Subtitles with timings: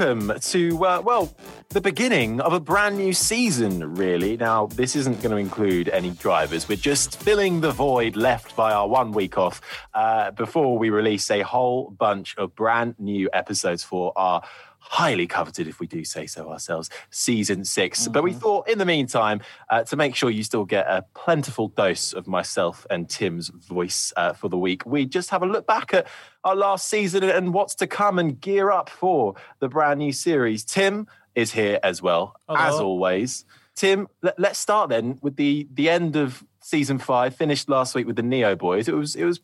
[0.00, 1.30] Welcome to, uh, well,
[1.68, 4.34] the beginning of a brand new season, really.
[4.34, 6.66] Now, this isn't going to include any drivers.
[6.66, 9.60] We're just filling the void left by our one week off
[9.92, 14.42] uh, before we release a whole bunch of brand new episodes for our
[14.80, 18.12] highly coveted, if we do say so ourselves, season 6 mm-hmm.
[18.12, 18.40] But we mm-hmm.
[18.40, 22.26] thought, in the meantime, uh, to make sure you still get a plentiful dose of
[22.26, 26.06] myself and Tim's voice uh, for the week, we just have a look back at
[26.44, 30.64] our last season and what's to come and gear up for the brand new series.
[30.64, 32.60] Tim is here as well, Hello.
[32.60, 33.44] as always.
[33.76, 37.34] Tim, let, us start then with the the end of season five.
[37.34, 38.88] Finished last week with the Neo Boys.
[38.88, 39.40] It was it was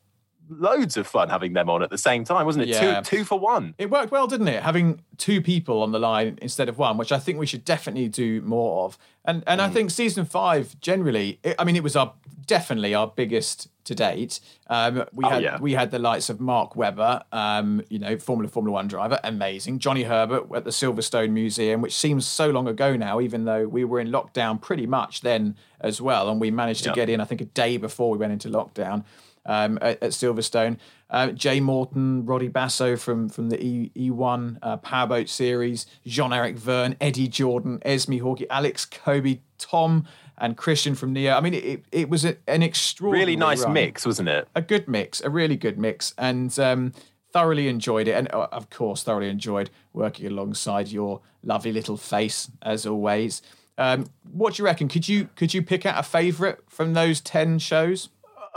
[0.48, 2.68] loads of fun having them on at the same time, wasn't it?
[2.68, 3.00] Yeah.
[3.00, 3.74] Two, two for one.
[3.78, 4.62] It worked well, didn't it?
[4.62, 8.08] Having two people on the line instead of one, which I think we should definitely
[8.08, 8.98] do more of.
[9.24, 9.64] And and mm.
[9.64, 12.14] I think season five generally, it, I mean, it was our
[12.46, 14.40] definitely our biggest to date.
[14.68, 15.58] Um, we oh, had yeah.
[15.58, 19.78] we had the likes of Mark Webber, um, you know, Formula Formula One driver, amazing.
[19.78, 23.84] Johnny Herbert at the Silverstone Museum, which seems so long ago now, even though we
[23.84, 26.96] were in lockdown pretty much then as well, and we managed to yep.
[26.96, 27.20] get in.
[27.20, 29.04] I think a day before we went into lockdown
[29.46, 30.76] um, at, at, Silverstone.
[31.08, 36.56] Uh, Jay Morton, Rodi Basso from from the E E1 uh, Powerboat series, Jean Eric
[36.56, 40.06] Vergne, Eddie Jordan, Esmee Hawkey, Alex Kobe, Tom
[40.38, 41.34] and Christian from Neo.
[41.34, 43.72] I mean, it, it was a, an extraordinary, really nice run.
[43.72, 44.48] mix, wasn't it?
[44.54, 46.92] A good mix, a really good mix, and um,
[47.32, 48.12] thoroughly enjoyed it.
[48.12, 53.42] And uh, of course, thoroughly enjoyed working alongside your lovely little face as always.
[53.78, 54.88] Um, what do you reckon?
[54.88, 58.08] Could you could you pick out a favourite from those ten shows?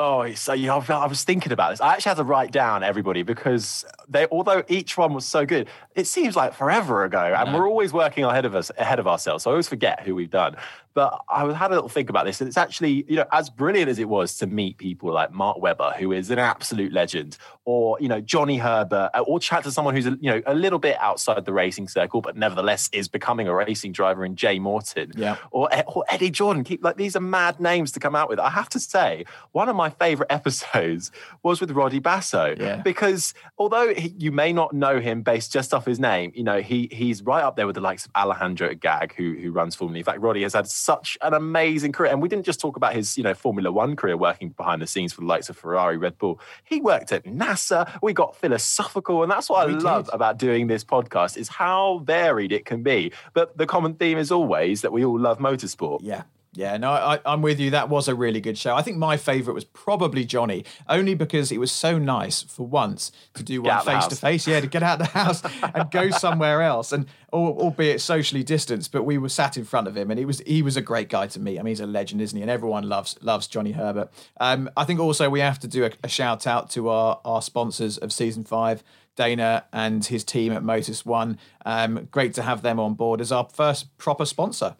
[0.01, 1.81] Oh, so you know, I was thinking about this.
[1.81, 5.67] I actually had to write down everybody because they, although each one was so good,
[5.93, 9.43] it seems like forever ago, and we're always working ahead of us, ahead of ourselves.
[9.43, 10.55] So I always forget who we've done.
[10.93, 13.89] But I had a little think about this, and it's actually, you know, as brilliant
[13.89, 17.97] as it was to meet people like Mark Webber, who is an absolute legend, or
[17.99, 20.97] you know Johnny Herbert, uh, or chat to someone who's you know a little bit
[20.99, 25.37] outside the racing circle, but nevertheless is becoming a racing driver in Jay Morton, yeah,
[25.51, 26.63] or, or Eddie Jordan.
[26.63, 28.39] Keep like these are mad names to come out with.
[28.39, 31.11] I have to say, one of my favorite episodes
[31.43, 32.77] was with Rodi Basso, yeah.
[32.77, 36.61] because although he, you may not know him based just off his name, you know
[36.61, 39.99] he he's right up there with the likes of Alejandro Agag, who who runs Formula.
[39.99, 42.11] In fact, Roddy has had such an amazing career.
[42.11, 44.87] And we didn't just talk about his, you know, Formula One career working behind the
[44.87, 46.39] scenes for the likes of Ferrari, Red Bull.
[46.63, 47.99] He worked at NASA.
[48.01, 49.23] We got philosophical.
[49.23, 52.83] And that's what we I love about doing this podcast is how varied it can
[52.83, 53.11] be.
[53.33, 55.99] But the common theme is always that we all love motorsport.
[56.01, 56.23] Yeah.
[56.53, 57.69] Yeah, no, I, am with you.
[57.69, 58.75] That was a really good show.
[58.75, 63.11] I think my favourite was probably Johnny, only because it was so nice for once
[63.35, 64.47] to do one face to face.
[64.47, 68.91] Yeah, to get out of the house and go somewhere else, and albeit socially distanced,
[68.91, 71.07] but we were sat in front of him, and he was he was a great
[71.07, 71.59] guy to meet.
[71.59, 72.41] I mean, he's a legend, isn't he?
[72.41, 74.11] And everyone loves loves Johnny Herbert.
[74.39, 77.43] Um, I think also we have to do a, a shout out to our our
[77.43, 78.83] sponsors of season five.
[79.15, 81.37] Dana and his team at Motus One.
[81.65, 84.77] Um, great to have them on board as our first proper sponsor.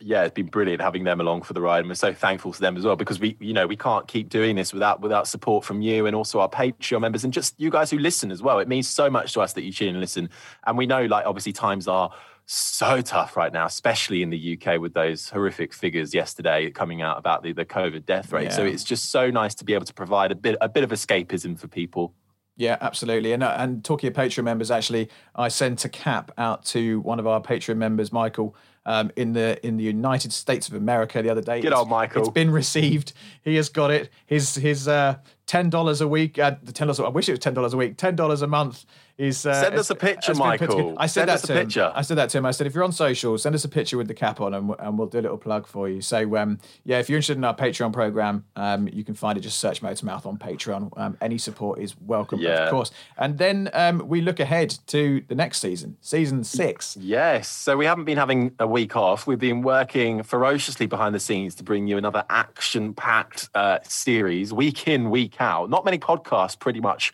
[0.00, 2.60] Yeah, it's been brilliant having them along for the ride, and we're so thankful to
[2.60, 5.64] them as well because we, you know, we can't keep doing this without without support
[5.64, 8.58] from you and also our Patreon members and just you guys who listen as well.
[8.58, 10.30] It means so much to us that you tune in and listen,
[10.66, 12.10] and we know like obviously times are
[12.46, 17.16] so tough right now, especially in the UK with those horrific figures yesterday coming out
[17.16, 18.52] about the, the COVID death rate.
[18.52, 20.90] So it's just so nice to be able to provide a bit a bit of
[20.90, 22.14] escapism for people.
[22.56, 23.32] Yeah, absolutely.
[23.32, 27.18] And uh, and talking of Patreon members, actually, I sent a cap out to one
[27.18, 28.56] of our Patreon members, Michael,
[28.86, 31.60] um, in the in the United States of America the other day.
[31.60, 32.20] Good It's- old Michael.
[32.22, 33.12] It's been received.
[33.42, 34.10] He has got it.
[34.26, 35.16] His his uh,
[35.50, 36.38] ten dollars a week.
[36.38, 37.00] Uh, the ten dollars.
[37.00, 37.96] I wish it was ten dollars a week.
[37.96, 38.86] Ten dollars a month
[39.18, 39.44] is.
[39.44, 40.94] Uh, Send us a picture, Michael.
[40.96, 41.66] I said Send that us a to him.
[41.66, 41.92] picture.
[41.92, 42.46] I said that to him.
[42.46, 44.72] I said if you're on social, send us a picture with the cap on, and,
[44.78, 46.00] and we'll do a little plug for you.
[46.00, 49.40] So um, yeah, if you're interested in our Patreon program, um, you can find it.
[49.40, 50.96] Just search Motormouth on Patreon.
[50.96, 52.66] Um, any support is welcome, Yeah.
[52.66, 52.92] of course.
[53.18, 56.96] And then um, we look ahead to the next season, season six.
[56.96, 57.48] Yes.
[57.48, 59.26] So we haven't been having a week off.
[59.26, 64.52] We've been working ferociously behind the scenes to bring you another action packed uh, series
[64.52, 65.70] week in, week out.
[65.70, 67.12] Not many podcasts pretty much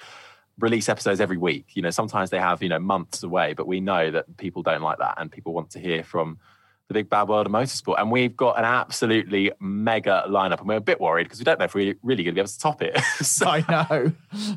[0.58, 1.66] release episodes every week.
[1.74, 4.82] You know, sometimes they have, you know, months away, but we know that people don't
[4.82, 6.38] like that and people want to hear from
[6.88, 8.00] the big bad world of motorsport.
[8.00, 10.60] And we've got an absolutely mega lineup.
[10.60, 12.40] And we're a bit worried because we don't know if we're really going to be
[12.40, 12.96] able to top it.
[13.22, 14.12] so I know.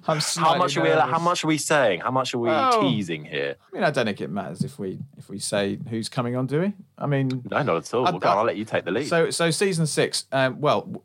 [0.07, 2.01] I'm how much are we how much are we saying?
[2.01, 2.81] How much are we Oh.
[2.81, 3.55] teasing here?
[3.71, 6.45] I mean, I don't think it matters if we if we say who's coming on,
[6.45, 6.73] do we?
[6.99, 8.05] I mean, No, not at all.
[8.07, 9.07] I- Well, I- I'll let you take the lead.
[9.07, 10.25] So, so season six.
[10.31, 11.03] Um, well,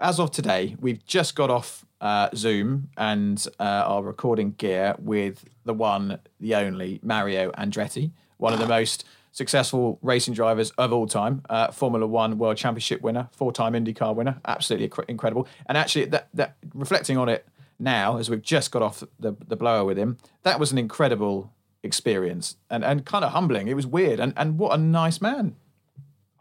[0.00, 5.44] as of today, we've just got off uh, Zoom and uh, our recording gear with
[5.64, 11.06] the one, the only Mario Andretti, one of the most successful racing drivers of all
[11.06, 15.48] time, uh, Formula One World Championship winner, four-time IndyCar winner, absolutely incre- incredible.
[15.66, 17.46] And actually, that that reflecting on it
[17.78, 21.52] now, as we've just got off the the blower with him, that was an incredible
[21.82, 23.68] experience and and kind of humbling.
[23.68, 25.56] It was weird and and what a nice man.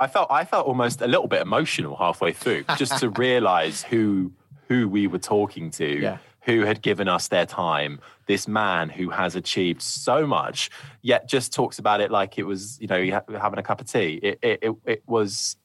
[0.02, 4.32] I felt I felt almost a little bit emotional halfway through, just to realise who
[4.68, 6.18] who we were talking to, Yeah.
[6.42, 8.00] who had given us their time.
[8.26, 10.70] This man who has achieved so much,
[11.02, 13.02] yet just talks about it like it was, you know,
[13.40, 14.20] having a cup of tea.
[14.24, 15.56] It it it, it was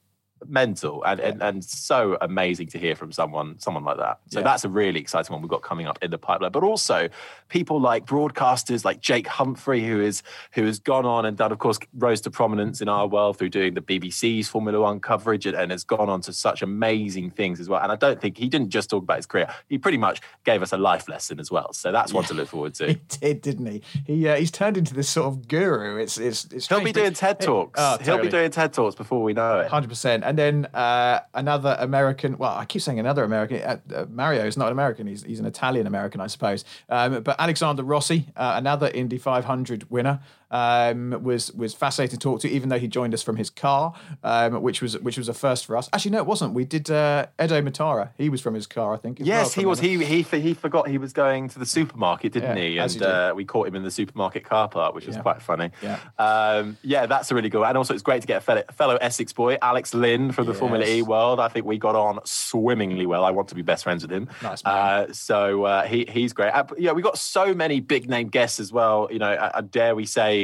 [0.45, 4.19] mental and, and and so amazing to hear from someone someone like that.
[4.29, 4.43] So Yeah.
[4.43, 6.51] that's a really exciting one we've got coming up in the pipeline.
[6.51, 7.09] But also
[7.49, 10.23] people like broadcasters like Jake Humphrey, who is
[10.53, 13.49] who has gone on and done, of course, rose to prominence in our world through
[13.49, 17.59] doing the BBC's Formula One coverage and, and has gone on to such amazing things
[17.59, 17.81] as well.
[17.81, 20.61] And I don't think he didn't just talk about his career; he pretty much gave
[20.61, 21.73] us a life lesson as well.
[21.73, 22.87] So that's one to look forward to.
[22.97, 23.81] He did, didn't he?
[24.05, 25.97] He uh, he's turned into this sort of guru.
[25.97, 26.67] It's it's it's.
[26.67, 27.79] He'll be doing TED talks.
[27.81, 29.67] Oh, He'll be doing TED talks before we know it.
[29.69, 32.37] Hundred percent, and then uh, another American.
[32.37, 33.61] Well, I keep saying another American.
[33.61, 36.65] Uh, uh, Mario is not an American; he's he's an Italian American, I suppose.
[36.89, 40.19] Um, but Alexander Rossi, uh, another Indy 500 winner,
[40.51, 42.49] um, was was fascinating to talk to.
[42.49, 45.65] Even though he joined us from his car, um, which was which was a first
[45.65, 45.89] for us.
[45.93, 46.53] Actually, no, it wasn't.
[46.53, 48.09] We did uh, Edo Mortara.
[48.17, 49.19] He was from his car, I think.
[49.21, 49.79] as well, Yes, he was.
[49.79, 52.77] He he he forgot he was going to the supermarket, didn't Yeah, he?
[52.79, 53.07] And he did.
[53.07, 55.21] uh, we caught him in the supermarket car park, which was Yeah.
[55.21, 55.71] quite funny.
[55.83, 55.99] Yeah.
[56.17, 57.59] um, yeah, that's a really good.
[57.59, 57.69] one.
[57.69, 60.53] And also, it's great to get a fellow, fellow Essex boy, Alex Lynn from the
[60.53, 61.39] Formula E world.
[61.39, 63.23] I think we got on swimmingly well.
[63.25, 64.29] I want to be best friends with him.
[64.41, 64.73] Nice man.
[65.09, 66.51] Uh, so uh, he he's great.
[66.53, 69.07] Uh, yeah, we got so many big name guests as well.
[69.11, 70.36] You know, uh, uh, dare we say.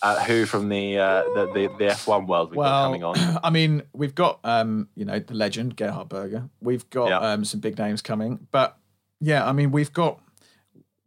[0.00, 3.16] Uh, who from the, uh, the the the F1 world we've got coming on?
[3.42, 6.48] I mean, we've got um, you know the legend Gerhard Berger.
[6.60, 7.18] We've got Yeah.
[7.32, 8.76] um, some big names coming, but
[9.20, 10.20] yeah, I mean, we've got.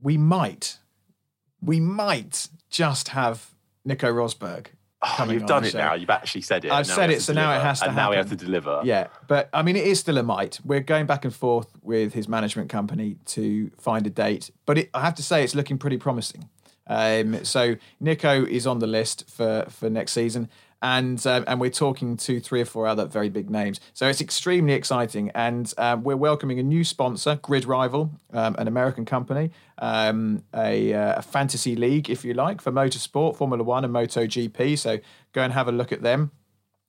[0.04, 0.80] We might,
[1.62, 3.52] we might just have
[3.86, 4.68] Nico Rosberg.
[5.04, 5.90] Oh, You've done it now.
[5.90, 5.94] now.
[5.96, 6.72] You've actually said it.
[6.72, 8.82] I've said it, so now it has to And now we have to deliver.
[8.84, 10.60] Yeah, but I mean, it is still a might.
[10.66, 14.90] We're going back and forth with his management company to find a date, but it,
[14.94, 16.50] I have to say, it's looking pretty promising.
[16.88, 20.50] Um, so Nico is on the list for for next season,
[20.82, 23.80] and um, and we're talking to three or four other very big names.
[23.94, 29.06] So it's extremely exciting, and um, we're welcoming a new sponsor, GridRival, um, an American
[29.06, 33.94] company, um, a, uh, a fantasy league, if you like, for motorsport, Formula One and
[33.94, 34.78] MotoGP.
[34.78, 35.00] So
[35.34, 36.32] go and have a look at them.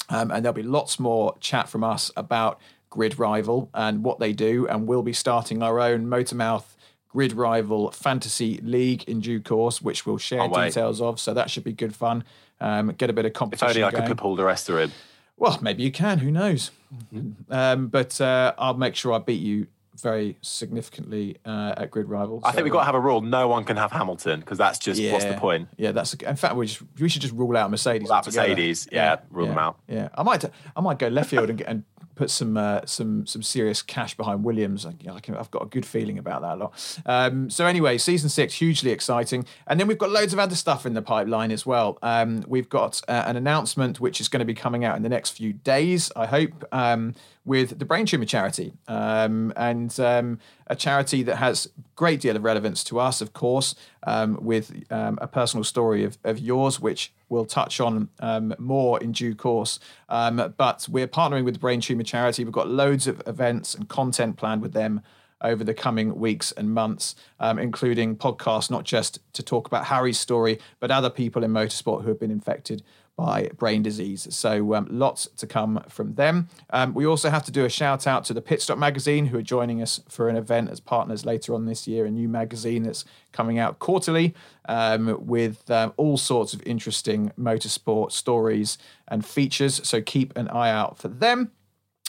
[0.09, 4.67] Um, and there'll be lots more chat from us about GridRival and what they do.
[4.67, 6.65] And we'll be starting our own Motormouth
[7.15, 10.69] GridRival Fantasy League in due course, which we'll share Can't wait.
[10.69, 11.21] details of.
[11.21, 12.25] So that should be good fun.
[12.61, 13.69] Um, get a bit of If competition.
[13.69, 14.09] only I could going.
[14.09, 14.93] put Paul di Resta in.
[15.37, 16.19] Well, maybe you can.
[16.19, 16.71] Who knows?
[17.13, 17.53] Mm-hmm.
[17.53, 19.67] Um, but uh, I'll make sure I beat you
[20.01, 22.41] very significantly uh, at GridRival.
[22.45, 23.21] I think we've got to have a rule.
[23.21, 25.69] No one can have Hamilton because that's just what's the point?
[25.77, 26.15] Yeah, that's.
[26.15, 28.09] In fact, we, just, we should just rule out Mercedes.
[28.09, 28.27] Rule out.
[28.27, 29.79] Mercedes, yeah, rule yeah, them out.
[29.89, 30.45] Yeah, I might.
[30.77, 34.17] I might go left field and, get, and put some uh, some some serious cash
[34.17, 34.87] behind Williams.
[34.87, 37.01] I, I've got a good feeling about that a lot.
[37.07, 40.87] Um, so anyway, season six hugely exciting, and then we've got loads of other stuff
[40.87, 41.99] in the pipeline as well.
[42.03, 45.09] Um, we've got uh, an announcement which is going to be coming out in the
[45.09, 46.11] next few days.
[46.17, 46.65] I hope.
[46.73, 47.15] Um,
[47.45, 52.45] with the Brain Tumor Charity, um, and um, a charity that has great deal of
[52.45, 53.75] relevance to us, of course,
[54.07, 59.01] um, with um, a personal story of, of yours, which we'll touch on um, more
[59.01, 59.81] in due course.
[60.09, 62.45] Um, but we're partnering with the Brain Tumor Charity.
[62.45, 65.03] We've got loads of events and content planned with them
[65.41, 70.19] over the coming weeks and months, um, including podcasts, not just to talk about Harry's
[70.19, 72.83] story, but other people in motorsport who have been infected
[73.17, 74.27] by brain disease.
[74.35, 76.49] So um, lots to come from them.
[76.71, 79.39] Um, we also have to do a shout out to the Pit Stop magazine who
[79.39, 82.85] are joining us for an event as partners later on this year, a new magazine
[82.85, 84.35] that's coming out quarterly
[84.67, 88.79] um, with um, all sorts of interesting motorsport stories
[89.09, 89.87] and features.
[89.87, 91.53] So keep an eye out for them.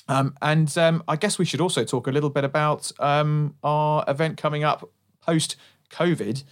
[0.08, 4.38] Um, and um, I guess we should also talk a little bit about our event
[4.38, 4.90] coming up
[5.22, 5.56] post
[5.92, 6.44] COVID,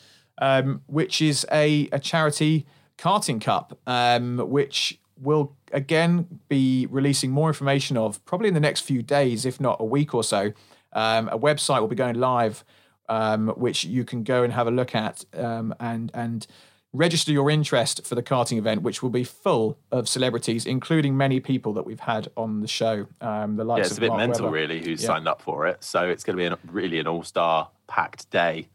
[0.88, 2.66] which is a, a charity
[3.02, 8.82] Karting Cup, um, which will again be releasing more information of probably in the next
[8.82, 10.54] few days, if not a week or so.
[10.94, 12.64] Um, a website will be going live,
[13.10, 16.46] um, which you can go and have a look at um, and and
[16.94, 21.40] register your interest for the karting event, which will be full of celebrities, including many
[21.40, 23.08] people that we've had on the show.
[23.22, 24.54] Um, the likes yeah, it's of a bit Mark mental, Webber.
[24.56, 25.08] really, who's Yeah.
[25.08, 25.84] signed up for it.
[25.84, 28.68] So it's going to be an, really an all-star packed day.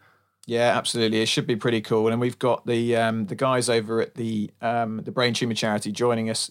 [0.46, 1.20] Yeah, absolutely.
[1.20, 2.08] It should be pretty cool.
[2.08, 5.90] And we've got the um, the guys over at the um, the Brain Tumor Charity
[5.90, 6.50] joining us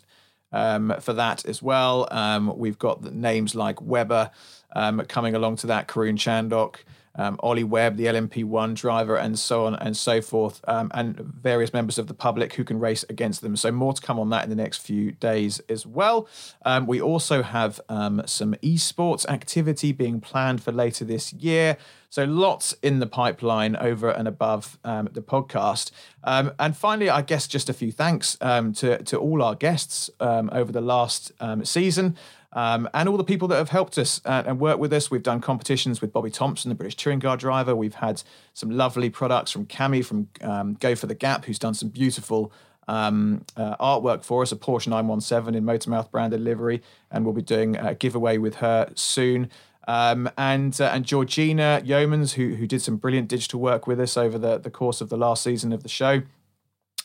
[0.51, 2.07] um, for that as well.
[2.11, 4.31] Um, we've got names like Webber
[4.75, 6.77] um, coming along to that, Karun Chandhok,
[7.15, 11.73] um, Ollie Webb, the LMP1 driver, and so on and so forth, um, and various
[11.73, 13.55] members of the public who can race against them.
[13.55, 16.27] So more to come on that in the next few days as well.
[16.65, 21.77] Um, we also have um, some esports activity being planned for later this year.
[22.09, 25.91] So lots in the pipeline over and above um, the podcast.
[26.23, 30.71] Um, and finally, I guess just a few thanks to to all our guests over
[30.71, 32.15] the last season.
[32.55, 35.11] Um, and all the people that have helped us uh, and worked with us.
[35.11, 37.75] We've done competitions with Bobby Thompson, the British touring car driver.
[37.75, 41.73] We've had some lovely products from Cami from um, Go for the Gap, who's done
[41.73, 42.53] some beautiful
[42.87, 46.81] um, uh, artwork for us, a Porsche 917 in Motormouth branded livery,
[47.11, 49.49] and we'll be doing a giveaway with her soon.
[49.87, 54.17] Um, and uh, and Georgina Yeomans, who who did some brilliant digital work with us
[54.17, 56.23] over the, the course of the last season of the show.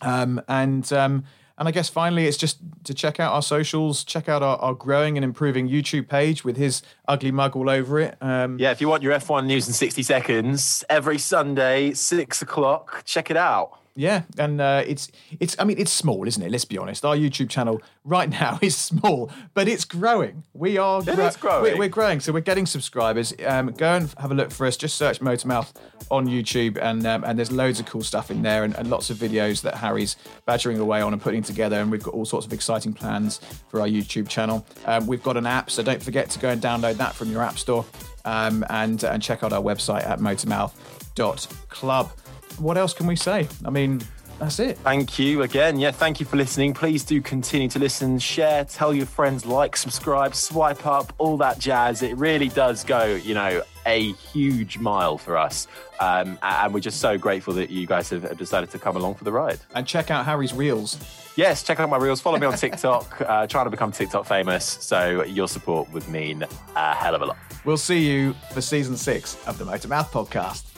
[0.00, 1.24] Um, and um,
[1.60, 4.72] and I guess finally, it's just to check out our socials, check out our, our
[4.72, 8.16] growing and improving YouTube page with his ugly mug all over it.
[8.22, 13.02] Um, Yeah, if you want your F1 news in 60 seconds, every Sunday, six o'clock,
[13.04, 13.79] check it out.
[13.96, 15.56] Yeah, and uh, it's it's.
[15.58, 16.50] I mean, it's small, isn't it?
[16.50, 17.04] Let's be honest.
[17.04, 20.44] Our YouTube channel right now is small, but it's growing.
[20.54, 21.02] We are.
[21.02, 21.72] It is growing.
[21.74, 23.34] We're, we're growing, so we're getting subscribers.
[23.44, 24.76] Um, go and have a look for us.
[24.76, 25.72] Just search Motormouth
[26.10, 29.10] on YouTube, and um, and there's loads of cool stuff in there, and, and lots
[29.10, 30.16] of videos that Harry's
[30.46, 31.80] badgering away on and putting together.
[31.80, 34.64] And we've got all sorts of exciting plans for our YouTube channel.
[34.86, 37.42] Um, we've got an app, so don't forget to go and download that from your
[37.42, 37.84] app store,
[38.24, 42.12] um, and and check out our website at motormouth.club.
[42.60, 43.48] What else can we say?
[43.64, 44.00] I mean,
[44.38, 44.78] that's it.
[44.78, 45.78] Thank you again.
[45.78, 46.72] Yeah, thank you for listening.
[46.72, 51.58] Please do continue to listen, share, tell your friends, like, subscribe, swipe up, all that
[51.58, 52.02] jazz.
[52.02, 55.66] It really does go, you know, a huge mile for us.
[56.00, 59.24] Um, and we're just so grateful that you guys have decided to come along for
[59.24, 59.60] the ride.
[59.74, 60.98] And check out Harry's reels.
[61.36, 62.20] Yes, check out my reels.
[62.20, 63.20] Follow me on TikTok.
[63.22, 64.64] uh, trying to become TikTok famous.
[64.64, 66.44] So your support would mean
[66.76, 67.36] a hell of a lot.
[67.64, 70.69] We'll see you for season six of the Motor Mouth podcast.